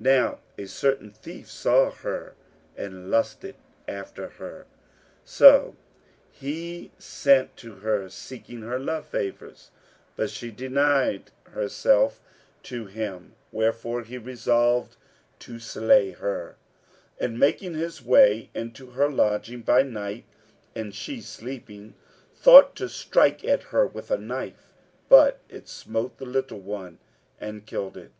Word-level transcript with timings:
Now 0.00 0.40
a 0.58 0.66
certain 0.66 1.10
thief 1.12 1.50
saw 1.50 1.90
her 1.90 2.34
and 2.76 3.10
lusted 3.10 3.54
after 3.88 4.28
her. 4.28 4.66
So 5.24 5.76
he 6.30 6.90
sent 6.98 7.56
to 7.56 7.76
her 7.76 8.10
seeking 8.10 8.60
her 8.60 8.78
love 8.78 9.06
favours, 9.06 9.70
but 10.14 10.28
she 10.28 10.50
denied 10.50 11.30
herself 11.52 12.20
to 12.64 12.84
him; 12.84 13.34
wherefore 13.50 14.02
he 14.02 14.18
resolved 14.18 14.98
to 15.38 15.58
slay 15.58 16.10
her 16.10 16.56
and, 17.18 17.38
making 17.40 17.72
his 17.72 18.04
way 18.04 18.50
into 18.52 18.90
her 18.90 19.08
lodging 19.10 19.62
by 19.62 19.84
night 19.84 20.26
(and 20.76 20.94
she 20.94 21.22
sleeping), 21.22 21.94
thought 22.34 22.76
to 22.76 22.90
strike 22.90 23.42
at 23.42 23.62
her 23.72 23.86
with 23.86 24.10
a 24.10 24.18
knife; 24.18 24.68
but 25.08 25.40
it 25.48 25.66
smote 25.66 26.18
the 26.18 26.26
little 26.26 26.60
one 26.60 26.98
and 27.40 27.64
killed 27.64 27.96
it. 27.96 28.12